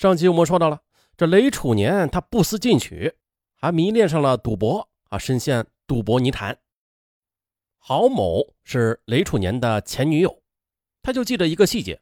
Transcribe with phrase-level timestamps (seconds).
[0.00, 0.80] 上集我们说到了，
[1.14, 3.12] 这雷楚年他不思进取，
[3.54, 6.58] 还迷恋上了赌博啊，深陷赌博泥潭。
[7.76, 10.42] 郝某是雷楚年的前女友，
[11.02, 12.00] 他就记得一个细节，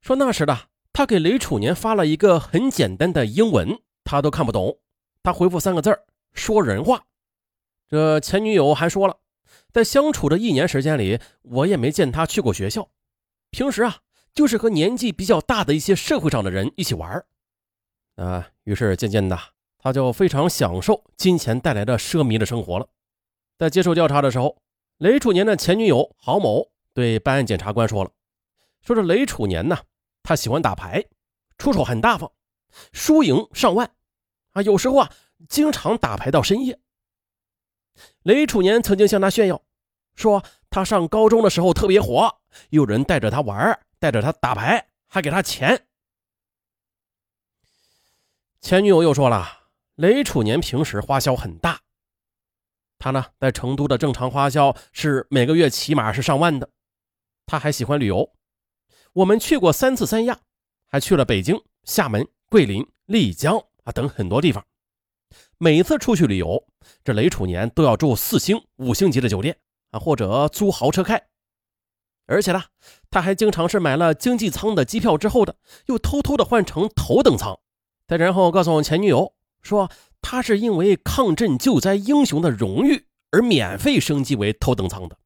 [0.00, 0.58] 说那时的
[0.94, 4.78] 他给雷楚年发了一个很简单的英文，他都看不懂，
[5.22, 5.94] 他回复三个字
[6.32, 7.04] 说人话。
[7.86, 9.18] 这前女友还说了，
[9.70, 12.88] 在相处的一年时间里，我也没见他去过学校，
[13.50, 13.98] 平时啊。
[14.34, 17.24] 就是和年纪比较大的一些社会上的人一起玩
[18.16, 19.38] 啊，于是渐渐的，
[19.78, 22.88] 他就非常享受金钱带来的奢靡的生活了。
[23.56, 24.60] 在接受调查的时候，
[24.98, 28.10] 雷楚年的前女友郝某对办案检察官说了
[28.82, 29.78] ：“说这雷楚年呢，
[30.22, 31.04] 他喜欢打牌，
[31.56, 32.30] 出手很大方，
[32.92, 33.90] 输赢上万，
[34.52, 35.12] 啊，有时候啊，
[35.48, 36.80] 经常打牌到深夜。”
[38.24, 39.62] 雷楚年曾经向他炫耀，
[40.16, 42.38] 说他上高中的时候特别火，
[42.70, 45.86] 有人带着他玩带着他打牌，还给他钱。
[48.60, 51.80] 前女友又说了，雷楚年平时花销很大。
[52.98, 56.68] 他呢，在成都的正常花销是每个月起码是上万的。
[57.46, 58.30] 他还喜欢旅游，
[59.14, 60.38] 我们去过三次三亚，
[60.84, 64.62] 还去了北京、厦门、桂林、丽江啊等很多地方。
[65.56, 66.62] 每次出去旅游，
[67.02, 69.58] 这雷楚年都要住四星、五星级的酒店
[69.92, 71.26] 啊，或者租豪车开。
[72.26, 72.64] 而且呢，
[73.10, 77.60] 他还经常是买了经济舱的机票之后的，又偷偷的换成头等舱，
[78.06, 79.90] 再然后告诉我前女友说，
[80.22, 85.18] 他是因为抗震救灾英雄的荣誉而免费升级为头等舱的。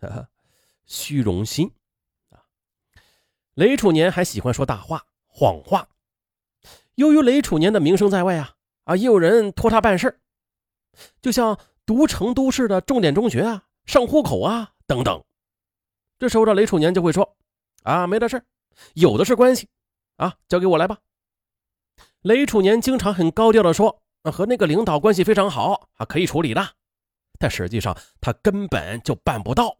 [0.84, 1.70] 虚荣心
[2.30, 2.50] 啊！
[3.54, 5.88] 雷楚年还喜欢说大话、谎话。
[6.96, 10.20] 由于雷楚年的名声在外啊，啊，也有人托他办事
[11.20, 15.24] 就像读成都市的重点中学啊、上户口啊等等。
[16.22, 17.36] 这时候的雷楚年就会说
[17.82, 18.40] ：“啊，没的事
[18.94, 19.68] 有的是关系，
[20.18, 20.98] 啊，交给我来吧。”
[22.22, 26.64] 雷楚年经常很高调的说：“和那个领导关系非常好，啊，可以处理的。”
[27.40, 29.78] 但实际上他根本就办不到。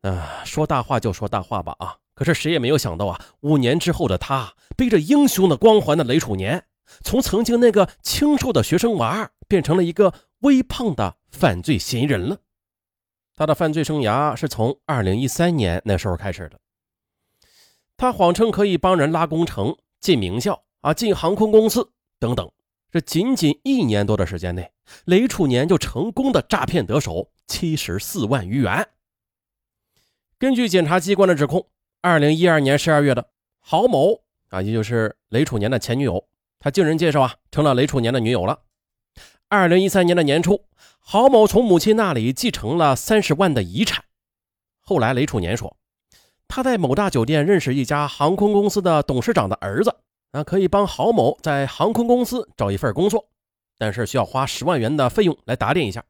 [0.00, 1.98] 啊，说大话就说大话吧，啊！
[2.14, 6.66] 可是谁也没有想到啊，五年之后的他，背着英雄的光环的雷楚年，
[7.04, 12.40] 从曾经那个清瘦的学生娃，变成了一个微胖的犯罪嫌疑人了。
[13.34, 16.60] 他的犯罪生涯是从二零一三年那时候开始的。
[17.96, 22.50] 他谎称可以帮人拉工程、进名校啊、进航空公司等等。
[22.90, 24.70] 这仅仅一年多的时间内，
[25.06, 28.86] 雷楚年就成功的诈骗得手七十四万余元。
[30.38, 31.66] 根据检察机关的指控，
[32.02, 36.28] 二零一二年十二月的郝某啊，也就是雷楚年的前女友，
[36.58, 38.60] 他经人介绍啊，成了雷楚年的女友了。
[39.48, 40.66] 二零一三年的年初。
[41.04, 44.04] 郝某从母亲那里继承了三十万的遗产。
[44.80, 45.76] 后来，雷楚年说，
[46.46, 49.94] 他在某大酒店认识一家航空公司的董事长的儿子，
[50.30, 53.28] 啊，可以帮郝某在航空公司找一份工作，
[53.76, 56.04] 但是需要花十万元的费用来打点一下。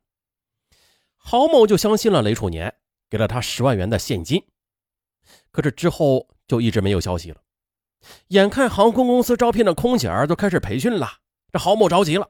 [1.17, 2.75] 郝某就相信了雷楚年，
[3.09, 4.45] 给了他十万元的现金。
[5.51, 7.39] 可是之后就一直没有消息了。
[8.29, 11.09] 眼看航空公司招聘的空姐儿都开始培训了，
[11.51, 12.29] 这郝某着急了。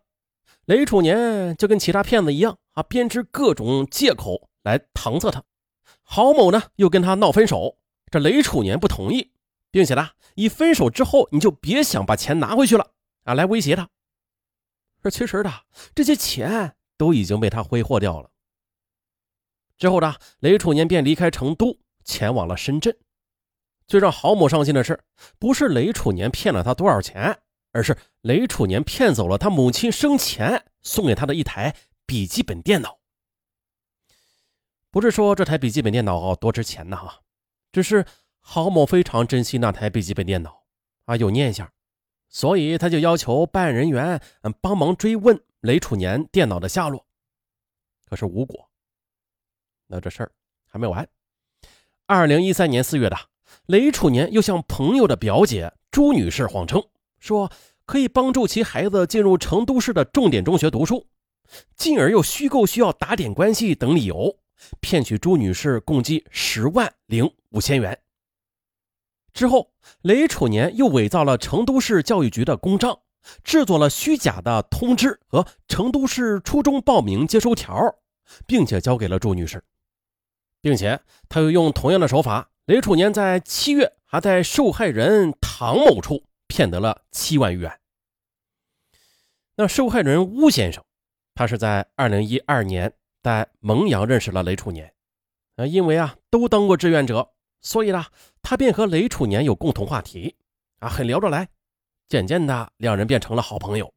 [0.67, 5.43] 雷楚年就跟其他骗子一样啊，编织各种借口来搪塞他。
[6.03, 7.79] 郝某呢又跟他闹分手，
[8.11, 9.33] 这雷楚年不同意，
[9.71, 12.93] 并且呢以分手之后你就别想把钱拿回去了
[13.25, 13.89] 啊来威胁他。
[15.03, 15.51] 这其实的
[15.95, 18.31] 这些钱都已经被他挥霍掉了。
[19.77, 22.97] 之后呢，雷楚年便离开成都，前往了深圳。
[23.89, 25.03] 最让郝某伤心的是，
[25.41, 27.43] 不是雷楚年骗了他多少钱。
[27.73, 31.75] 而是雷楚年骗走了他母亲生前送给他的一台
[32.07, 33.01] 笔记本电脑。
[34.91, 37.21] 不是说这台笔记本电脑多值钱呢哈，
[37.73, 38.05] 只是
[38.41, 40.65] 郝某非常珍惜那台笔记本电脑
[41.07, 41.73] 啊，有念想，
[42.29, 44.21] 所以他就要求办案人员
[44.61, 47.07] 帮忙追问雷楚年电脑的下落，
[48.05, 48.69] 可是无果。
[49.87, 50.33] 那这事儿
[50.67, 51.09] 还没完。
[52.05, 53.17] 二零一三年四月的，
[53.67, 56.83] 雷楚年又向朋友的表姐朱女士谎称。
[57.23, 57.53] 说
[57.85, 61.07] 可以帮助其孩子进入成都市的重点中学读书，
[61.77, 64.39] 进而又虚构需要打点关系等理由，
[64.81, 67.97] 骗取朱女士共计十万零五千元。
[69.33, 69.71] 之后，
[70.03, 72.99] 雷楚年又伪造了成都市教育局的公章，
[73.45, 77.95] 制作了虚假的通知和成都市初中报名接收条，
[78.49, 79.63] 并且交给了朱女士，
[80.61, 86.25] 并且他又用同样的手法，雷楚年在七月还在受害人唐某处。
[86.53, 87.81] 骗得了七万余元。
[89.57, 90.85] 那受害人邬先生，
[91.35, 94.93] 他是在二零一二年在蒙阳认识了雷楚年，
[95.57, 97.33] 啊，因为啊都当过志愿者，
[97.63, 98.05] 所以呢，
[98.43, 100.37] 他便和雷楚年有共同话题，
[100.81, 101.49] 啊，很聊得来。
[102.07, 103.95] 渐渐的，两人变成了好朋友。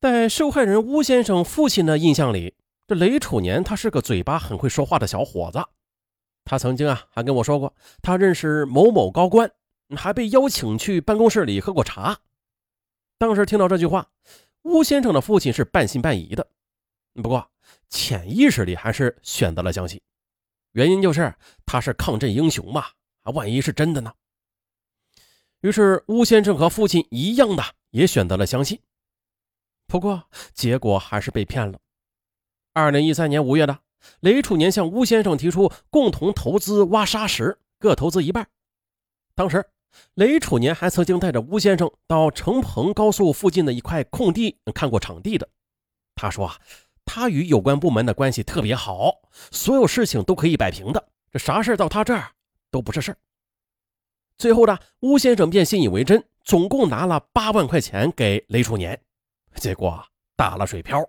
[0.00, 2.54] 在受害人巫先生父亲的印象里，
[2.86, 5.64] 这雷楚年他是个嘴巴很会说话的小伙子。
[6.44, 9.50] 他曾经啊，还跟我说过，他认识某某高官，
[9.96, 12.18] 还被邀请去办公室里喝过茶。
[13.18, 14.10] 当时听到这句话，
[14.62, 16.46] 吴先生的父亲是半信半疑的，
[17.14, 17.50] 不过
[17.88, 20.00] 潜意识里还是选择了相信。
[20.72, 21.34] 原因就是
[21.64, 22.86] 他是抗震英雄嘛，
[23.22, 24.12] 啊，万一是真的呢？
[25.60, 28.80] 于是吴先生和父亲一样的也选择了相信。
[29.86, 31.78] 不过结果还是被骗了。
[32.72, 33.78] 二零一三年五月的。
[34.20, 38.46] 雷楚年向吴先生提出共同投资挖沙石，各投资一半。
[39.34, 39.64] 当时，
[40.14, 45.48] 雷楚年还曾经带着巫先生到成彭高速附近的一块空地看过场地的。
[46.14, 46.56] 他说啊，
[47.04, 49.20] 他与有关部门的关系特别好，
[49.50, 52.30] 所有事情都可以摆平的，这啥事到他这儿
[52.70, 53.18] 都不是事儿。
[54.38, 59.00] 最后呢，巫先生便信以为真，总共拿了八万块钱给雷楚年，
[59.56, 60.04] 结果
[60.36, 61.04] 打了水漂。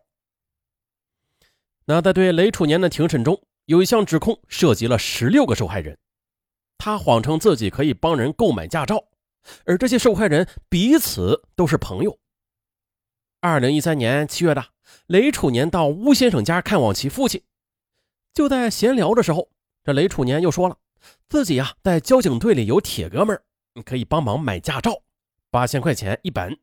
[1.85, 5.97] 那在对雷楚年的庭审中，有一项指控涉及了十六个受害人，
[6.77, 9.05] 他谎称自己可以帮人购买驾照，
[9.65, 12.17] 而这些受害人彼此都是朋友。
[13.41, 14.65] 二零一三年七月的，
[15.07, 17.43] 雷楚年到巫先生家看望其父亲，
[18.33, 19.49] 就在闲聊的时候，
[19.83, 20.77] 这雷楚年又说了
[21.29, 23.43] 自己呀在交警队里有铁哥们儿，
[23.83, 25.01] 可以帮忙买驾照，
[25.51, 26.57] 八千块钱一本。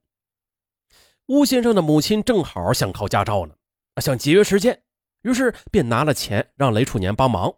[1.27, 3.55] 巫先生的母亲正好想考驾照呢，
[4.01, 4.83] 想节约时间。
[5.23, 7.55] 于是便拿了钱让雷楚年帮忙。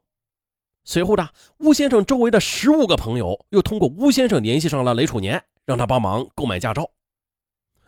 [0.84, 6.90] 随后的巫先生周围的十五个朋友又通过巫先生联系上了雷楚年，让他帮忙购买驾照。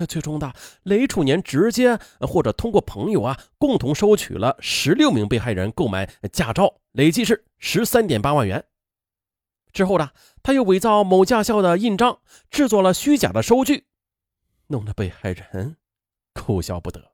[0.08, 0.52] 最终的
[0.82, 8.64] 雷楚年直接或者通过朋友啊，共同收取了十六名被害人购买驾照，累计是十三点八万元。
[9.72, 10.10] 之后呢，
[10.42, 12.20] 他又伪造某驾校的印章，
[12.50, 13.86] 制作了虚假的收据，
[14.66, 15.76] 弄得被害人
[16.34, 17.12] 哭笑不得。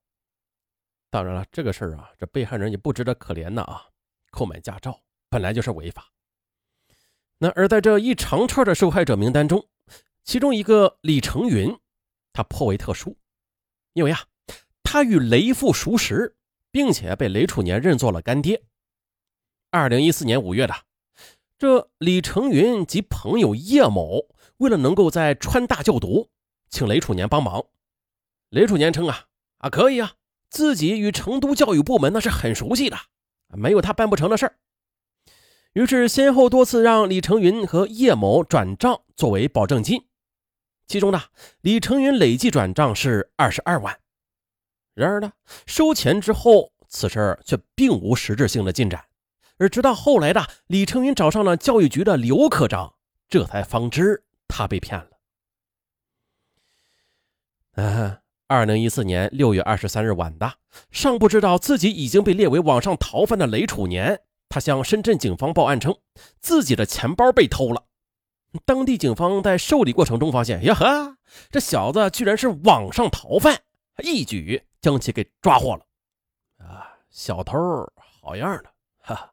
[1.10, 3.86] 当然了，这个事儿啊，这被害人也不值得可怜的啊。
[4.30, 4.98] 购买驾照
[5.32, 6.12] 本来就是违法。
[7.38, 9.66] 那而在这一长串的受害者名单中，
[10.24, 11.74] 其中一个李成云，
[12.34, 13.16] 他颇为特殊，
[13.94, 14.26] 因为啊，
[14.82, 16.36] 他与雷父熟识，
[16.70, 18.62] 并且被雷楚年认作了干爹。
[19.70, 20.74] 二零一四年五月的，
[21.58, 24.28] 这李成云及朋友叶某，
[24.58, 26.28] 为了能够在川大就读，
[26.68, 27.64] 请雷楚年帮忙。
[28.50, 29.24] 雷楚年称啊
[29.56, 30.12] 啊可以啊。
[30.50, 32.98] 自己与成都教育部门那是很熟悉的，
[33.48, 34.58] 没有他办不成的事儿。
[35.72, 40.04] 于是先后多次让李成云和叶某转账作为保证金，
[40.86, 41.22] 其中呢，
[41.62, 43.98] 李成云累计转账是二十二万。
[44.94, 45.32] 然而呢，
[45.66, 49.02] 收钱之后，此事却并无实质性的进展。
[49.56, 52.94] 而直到后来的李成云找上了教育局的刘科长，
[53.28, 55.08] 这才方知他被骗了。
[57.82, 58.18] 啊。
[58.48, 60.56] 二零一四年六月二十三日晚的，
[60.90, 64.20] 尚不知道自己已经被列为网上逃犯的雷楚年，
[64.52, 65.96] 他向深圳警方报案称
[66.38, 67.84] 自己的钱包被偷了。
[68.66, 71.16] 当地警方在受理过程中发现，呀呵，
[71.50, 73.62] 这小子居然是网上逃犯，
[74.02, 75.86] 一举将其给抓获了。
[76.58, 77.58] 啊，小偷
[77.96, 78.64] 好样的！
[78.98, 79.32] 哈。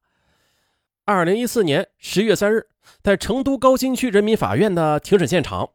[1.04, 2.69] 二零一四年十月三日，
[3.04, 5.69] 在成都高新区人民法院的庭审现场，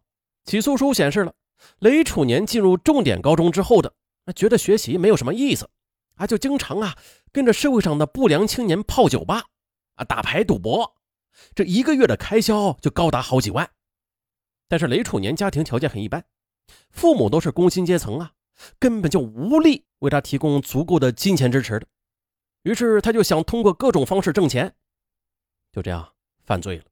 [0.47, 1.35] 起诉书显示了。
[1.81, 3.93] 雷楚年进入重点高中之后的，
[4.35, 5.69] 觉得学习没有什么意思，
[6.15, 6.97] 啊，就经常啊
[7.33, 9.45] 跟着社会上的不良青年泡酒吧，
[9.95, 10.97] 啊打牌赌博，
[11.55, 13.71] 这一个月的开销就高达好几万。
[14.69, 16.25] 但是雷楚年家庭条件很一般，
[16.91, 18.33] 父母都是工薪阶层啊，
[18.79, 21.87] 根本就无力为他提供足够的金钱支持的。
[22.63, 24.75] 于是他就想通过各种方式挣钱，
[25.71, 26.85] 就这样犯罪了。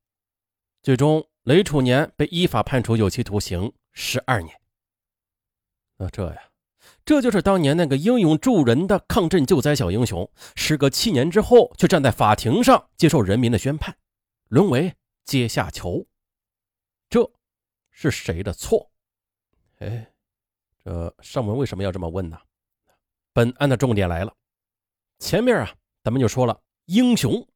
[0.82, 4.60] 最终，雷楚年被依法判处有期徒刑十二年。
[5.96, 6.42] 那这呀，
[7.04, 13.96] 这就是当年那个英勇助人的抗震救灾小英雄，时隔七年之后，却站在法庭上接受人民的宣判，
[14.48, 14.94] 沦为
[15.24, 16.06] 阶下囚。
[17.10, 17.28] 这
[17.90, 18.90] 是谁的错？
[19.78, 20.12] 哎，
[20.84, 22.38] 这上文为什么要这么问呢？
[23.32, 24.32] 本案的重点来了，
[25.18, 27.46] 前面啊，咱们就说了英雄。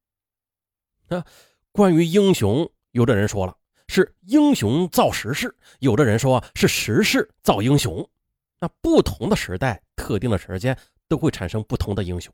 [1.08, 1.24] 啊，
[1.70, 8.10] 关于英雄，有的人说了是英雄造时势，有的人说是时势造英雄。
[8.58, 12.32] 那不同的时代、特定的时间都会产生不同的英雄。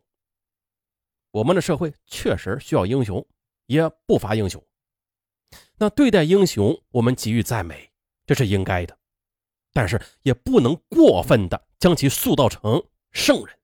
[1.30, 3.26] 我们的社会确实需要英雄，
[3.66, 4.62] 也不乏英雄。
[5.76, 7.90] 那对待英雄，我们给予赞美，
[8.26, 8.96] 这是应该的，
[9.72, 13.58] 但是也不能过分的将其塑造成圣人。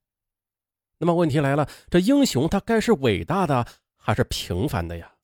[0.99, 5.15] 那么问题来了，这英雄他该是伟大的还是平凡的呀？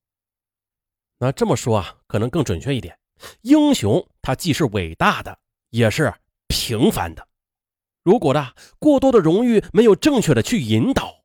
[1.18, 2.98] 那这么说啊，可能更准确一点。
[3.42, 5.38] 英雄他既是伟大的，
[5.70, 6.12] 也是
[6.48, 7.26] 平凡的。
[8.02, 11.24] 如果的过多的荣誉没有正确的去引导，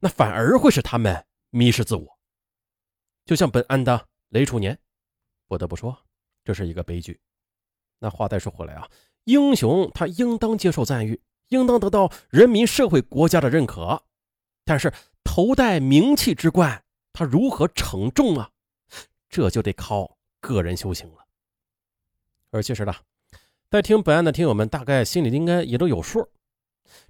[0.00, 2.18] 那反而会使他们迷失自我。
[3.24, 4.78] 就像本案的雷楚年，
[5.48, 5.96] 不得不说，
[6.44, 7.20] 这是一个悲剧。
[7.98, 8.88] 那话再说回来啊，
[9.24, 14.04] 英雄他应当接受赞誉，应当得到人民、社会、国家的认可。
[14.64, 14.92] 但是
[15.24, 18.50] 头戴名气之冠，他如何承重啊？
[19.30, 21.26] 这就得靠个人修行了。
[22.50, 22.94] 而其实呢，
[23.68, 26.28] 在听本案的听友们，大概心里应该也都有数。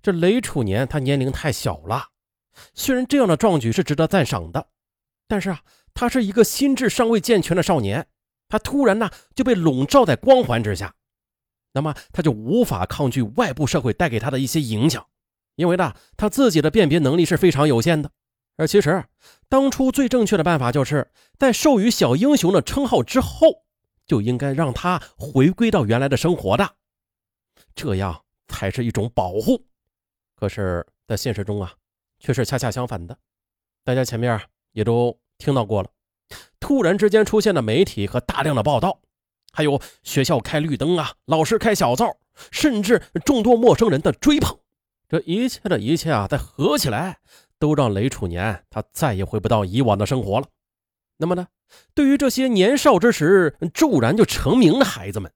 [0.00, 2.08] 这雷楚年他年龄太小了，
[2.72, 4.68] 虽然这样的壮举是值得赞赏的，
[5.28, 5.60] 但是啊，
[5.92, 8.06] 他是一个心智尚未健全的少年，
[8.48, 10.94] 他突然呢就被笼罩在光环之下，
[11.74, 15.06] 那么他就无法抗拒外部社会带给他的一些影响，
[15.56, 18.10] 因为呢他自己的辨别能力是非常有限的。
[18.56, 19.04] 而其实
[19.50, 23.65] 当初最正确的办法，就是在授予小英雄的称号之后。
[24.06, 26.74] 就应该让他回归到原来的生活的，
[27.74, 29.66] 这样才是一种保护。
[30.34, 31.74] 可是，在现实中啊，
[32.18, 33.16] 却是恰恰相反的。
[33.84, 34.40] 大家前面
[34.72, 35.90] 也都听到过了，
[36.60, 39.00] 突然之间出现的媒体和大量的报道，
[39.52, 42.18] 还有学校开绿灯啊，老师开小灶，
[42.50, 44.58] 甚至众多陌生人的追捧。
[45.08, 47.20] 这一切的一切啊，再合起来，
[47.58, 50.48] 都让雷楚年他再也回不到以往的生活了。
[51.16, 51.48] 那么呢？
[51.94, 55.32] 对于这些年少之时骤然就成名的孩子们，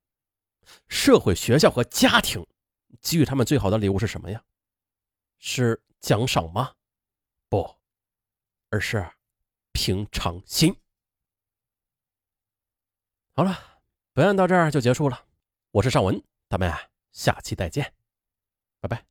[0.88, 2.46] 社会、学校和家庭
[3.00, 4.42] 给予他们最好的礼物是什么呀？
[5.38, 6.75] 是奖赏吗？
[7.49, 7.76] 不，
[8.68, 9.10] 而是
[9.72, 10.76] 平常心。
[13.32, 13.58] 好了，
[14.12, 15.25] 本案到这儿就结束了。
[15.70, 16.70] 我是尚文，咱们
[17.10, 17.94] 下期再见，
[18.80, 19.09] 拜拜。